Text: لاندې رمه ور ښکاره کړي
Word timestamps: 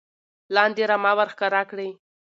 لاندې 0.55 0.83
رمه 0.89 1.11
ور 1.17 1.27
ښکاره 1.33 1.61
کړي 1.69 1.89